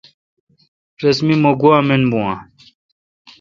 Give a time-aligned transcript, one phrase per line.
[1.01, 2.35] رس می مہ گوا من بھو اؘ۔